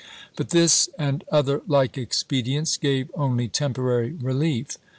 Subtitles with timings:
[0.35, 4.79] But this and other like expedients gave only temporary relief.